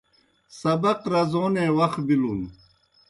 [0.59, 2.41] سبق رزونے وخ بِلُن۔